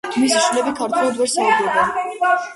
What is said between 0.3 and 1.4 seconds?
შვილები ქართულად ვერ